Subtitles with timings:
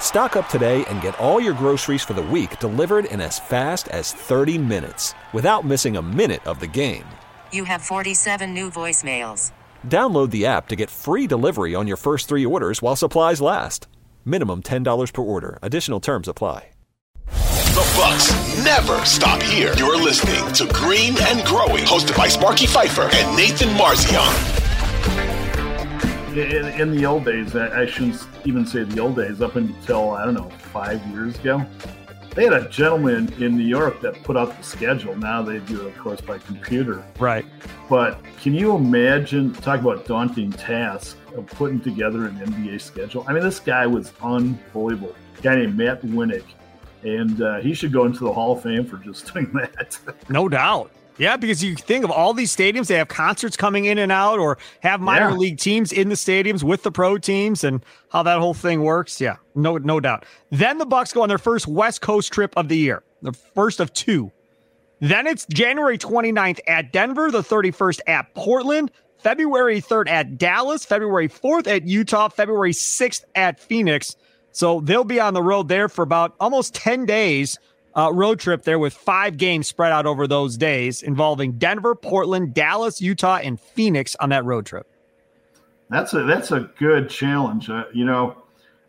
[0.00, 3.88] Stock up today and get all your groceries for the week delivered in as fast
[3.88, 7.04] as 30 minutes without missing a minute of the game.
[7.52, 9.52] You have 47 new voicemails.
[9.86, 13.88] Download the app to get free delivery on your first three orders while supplies last.
[14.24, 15.58] Minimum $10 per order.
[15.60, 16.70] Additional terms apply.
[17.76, 18.32] The Bucks
[18.64, 19.74] never stop here.
[19.76, 24.65] You're listening to Green and Growing, hosted by Sparky Fifer and Nathan Marzion.
[26.36, 30.26] In, in the old days, I shouldn't even say the old days, up until, I
[30.26, 31.64] don't know, five years ago,
[32.34, 35.16] they had a gentleman in New York that put out the schedule.
[35.16, 37.02] Now they do it, of course, by computer.
[37.18, 37.46] Right.
[37.88, 43.24] But can you imagine, talk about daunting task of putting together an NBA schedule?
[43.26, 45.14] I mean, this guy was unbelievable.
[45.38, 46.44] A guy named Matt Winick.
[47.02, 49.98] And uh, he should go into the Hall of Fame for just doing that.
[50.28, 50.90] No doubt.
[51.18, 54.38] Yeah, because you think of all these stadiums, they have concerts coming in and out,
[54.38, 55.36] or have minor Yeah.
[55.36, 59.20] league teams in the stadiums with the pro teams, and how that whole thing works.
[59.20, 60.24] Yeah, no, no doubt.
[60.50, 63.80] Then the Bucks go on their first West Coast trip of the year, the first
[63.80, 64.30] of two.
[65.00, 71.28] Then it's January 29th at Denver, the 31st at Portland, February 3rd at Dallas, February
[71.28, 74.16] 4th at Utah, February 6th at Phoenix.
[74.52, 77.58] So they'll be on the road there for about almost 10 days.
[77.96, 82.52] Uh, road trip there with five games spread out over those days involving Denver, Portland,
[82.52, 84.86] Dallas, Utah, and Phoenix on that road trip.
[85.88, 87.70] That's a that's a good challenge.
[87.70, 88.36] Uh, you know,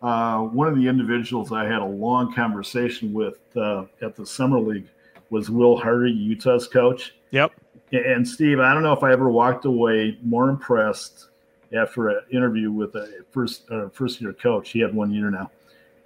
[0.00, 4.58] uh, one of the individuals I had a long conversation with uh, at the summer
[4.58, 4.88] league
[5.28, 7.14] was Will Hardy, Utah's coach.
[7.30, 7.52] Yep.
[7.92, 11.28] And Steve, I don't know if I ever walked away more impressed
[11.76, 14.70] after an interview with a first uh, first year coach.
[14.70, 15.50] He had one year now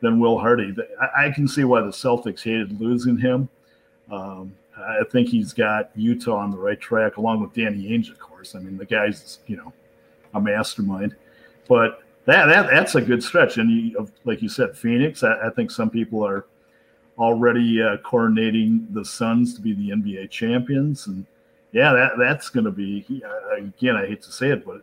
[0.01, 0.75] than Will Hardy.
[1.17, 3.49] I, can see why the Celtics hated losing him.
[4.11, 8.19] Um, I think he's got Utah on the right track, along with Danny Ainge, of
[8.19, 8.55] course.
[8.55, 9.73] I mean, the guy's you know
[10.35, 11.17] a mastermind.
[11.69, 13.59] But that, that that's a good stretch.
[13.59, 15.23] And you, like you said, Phoenix.
[15.23, 16.47] I, I think some people are
[17.19, 21.27] already uh, coordinating the Suns to be the NBA champions, and
[21.73, 23.05] yeah, that that's going to be
[23.57, 23.97] again.
[23.97, 24.83] I hate to say it, but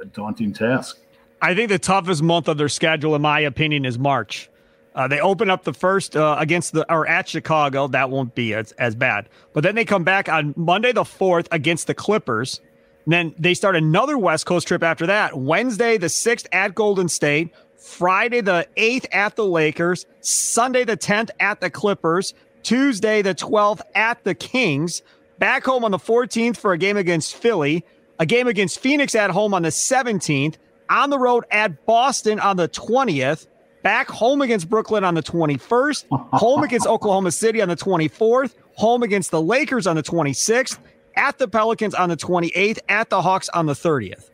[0.00, 0.98] a daunting task.
[1.40, 4.50] I think the toughest month of their schedule, in my opinion, is March.
[4.96, 7.86] Uh, they open up the first uh, against the or at Chicago.
[7.86, 9.28] That won't be as, as bad.
[9.52, 12.60] But then they come back on Monday the fourth against the Clippers.
[13.04, 15.36] And then they start another West Coast trip after that.
[15.36, 17.52] Wednesday the sixth at Golden State.
[17.76, 20.06] Friday the eighth at the Lakers.
[20.22, 22.32] Sunday the tenth at the Clippers.
[22.62, 25.02] Tuesday the twelfth at the Kings.
[25.38, 27.84] Back home on the fourteenth for a game against Philly.
[28.18, 30.56] A game against Phoenix at home on the seventeenth.
[30.88, 33.46] On the road at Boston on the twentieth
[33.86, 39.04] back home against Brooklyn on the 21st, home against Oklahoma City on the 24th, home
[39.04, 40.78] against the Lakers on the 26th,
[41.14, 44.30] at the Pelicans on the 28th, at the Hawks on the 30th.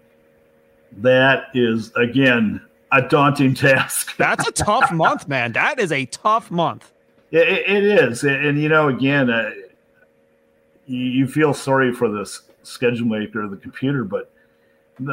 [0.92, 2.62] That is again
[2.92, 4.16] a daunting task.
[4.16, 5.52] That's a tough month, man.
[5.52, 6.90] That is a tough month.
[7.30, 9.50] It, it is, and, and, you know, again, uh,
[10.86, 14.32] you, you feel sorry for this schedule maker, the computer, but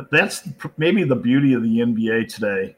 [0.10, 0.48] that's
[0.78, 2.78] maybe the beauty of the NBA today.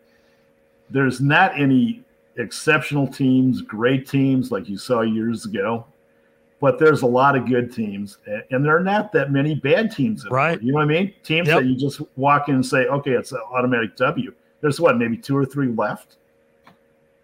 [0.91, 2.03] There's not any
[2.38, 5.85] exceptional teams, great teams like you saw years ago,
[6.59, 8.19] but there's a lot of good teams,
[8.52, 10.24] and there are not that many bad teams.
[10.24, 10.38] anymore.
[10.38, 10.62] Right.
[10.62, 11.13] You know what I mean?
[11.24, 11.59] Teams Yep.
[11.62, 14.34] that you just walk in and say, okay, it's an automatic W.
[14.62, 16.18] There's what, maybe two or three left.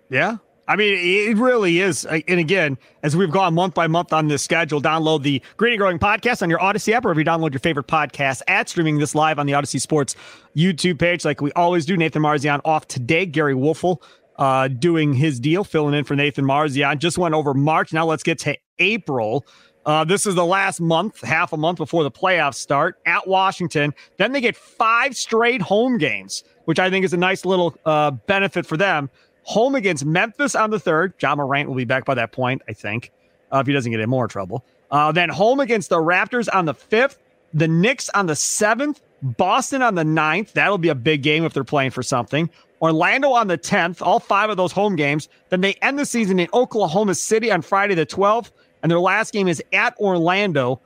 [0.09, 0.37] Yeah.
[0.67, 2.05] I mean, it really is.
[2.05, 5.73] Uh, And again, as we've gone month by month on this schedule, download the Green
[5.73, 8.67] and Growing podcast on your Audacy app, or if you download your favorite podcast at
[8.67, 10.15] streaming this live on the Audacy Sports
[10.55, 11.95] YouTube page, like we always do.
[11.95, 13.25] Nathan Marzian off today.
[13.25, 14.01] Gery Woelfel
[14.37, 16.97] uh, doing his deal, filling in for Nathan Marzian.
[16.97, 17.93] Just went over March.
[17.93, 19.45] Now let's get to April.
[19.85, 23.93] Uh, this is the last month, half a month before the playoffs start at Washington.
[24.17, 28.11] Then they get five straight home games, which I think is a nice little uh,
[28.11, 29.09] benefit for them.
[29.47, 31.13] Home against Memphis on the third.
[31.21, 33.11] Ja Morant will be back by that point, I think,
[33.51, 34.65] uh, if he doesn't get in more trouble.
[34.91, 37.17] Uh, then home against the Raptors on the fifth.
[37.53, 39.01] The Knicks on the seventh.
[39.21, 40.51] Boston on the ninth.
[40.53, 42.49] That'll be a big game if they're playing for something.
[42.81, 45.29] Orlando on the 10th, all five of those home games.
[45.49, 48.51] Then they end the season in Oklahoma City on Friday the 12th,
[48.83, 50.79] and their last game is at Orlando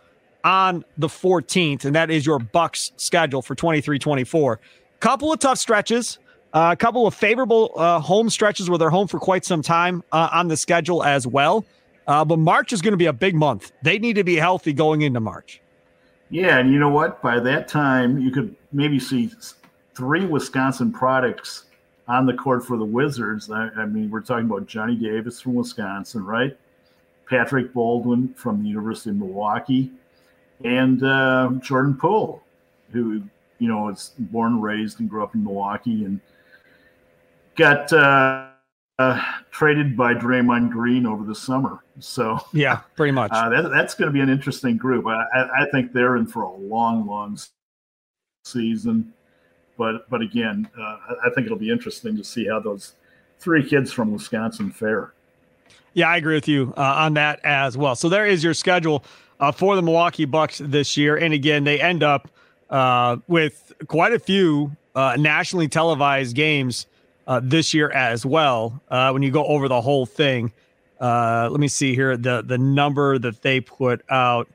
[0.43, 4.57] on the 14th, and that is your Bucks schedule for 23-24.
[4.99, 6.19] Couple of tough stretches,
[6.53, 10.03] uh, a couple of favorable uh, home stretches where they're home for quite some time
[10.11, 11.65] uh, on the schedule as well.
[12.07, 13.71] Uh, but March is going to be a big month.
[13.83, 15.61] They need to be healthy going into March.
[16.29, 17.21] Yeah, and you know what?
[17.21, 19.31] By that time, you could maybe see
[19.95, 21.65] three Wisconsin products
[22.07, 23.51] on the court for the Wizards.
[23.51, 26.57] I, I mean, we're talking about Johnny Davis from Wisconsin, right?
[27.29, 29.91] Patrick Baldwin from the University of Milwaukee,
[30.65, 32.43] and uh, Jordan Poole,
[32.91, 33.23] who
[33.59, 36.19] you know was born raised and grew up in Milwaukee and
[37.55, 38.47] got uh,
[38.99, 39.21] uh,
[39.51, 41.83] traded by Draymond Green over the summer.
[41.99, 43.31] So yeah, pretty much.
[43.33, 45.07] Uh, that, that's going to be an interesting group.
[45.07, 47.37] I, I, think they're in for a long, long
[48.45, 49.13] season.
[49.77, 52.93] But but again, uh, I think it'll be interesting to see how those
[53.39, 55.13] three kids from Wisconsin fare.
[55.93, 57.95] Yeah, I agree with you uh, on that as well.
[57.95, 59.03] So there is your schedule
[59.39, 62.29] uh, for the Milwaukee Bucks this year, and again, they end up
[62.69, 66.85] uh, with quite a few uh, nationally televised games
[67.27, 68.81] uh, this year as well.
[68.89, 70.51] Uh, when you go over the whole thing,
[70.99, 74.47] uh, let me see here the the number that they put out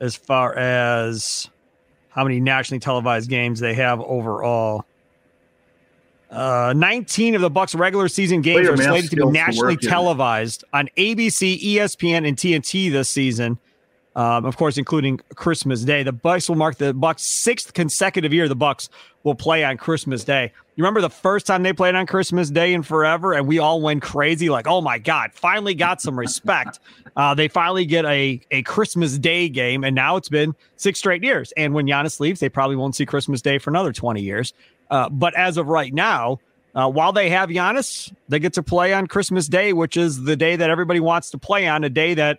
[0.00, 1.48] as far as
[2.08, 4.84] how many nationally televised games they have overall.
[6.30, 10.88] Uh, 19 of the Bucks regular season games are slated to be nationally televised on
[10.96, 13.58] ABC, ESPN, and TNT this season
[14.14, 16.02] um, of course, including Christmas Day.
[16.02, 18.48] The Bucks will mark the Bucks' sixth consecutive year.
[18.48, 18.90] The Bucks
[19.22, 20.52] will play on Christmas Day.
[20.76, 23.80] You remember the first time they played on Christmas Day in forever, and we all
[23.80, 26.78] went crazy, like, "Oh my God!" Finally got some respect.
[27.16, 31.22] uh, they finally get a a Christmas Day game, and now it's been six straight
[31.22, 31.52] years.
[31.56, 34.52] And when Giannis leaves, they probably won't see Christmas Day for another twenty years.
[34.90, 36.38] Uh, but as of right now.
[36.74, 40.36] Uh, while they have Giannis, they get to play on Christmas Day, which is the
[40.36, 42.38] day that everybody wants to play on, a day that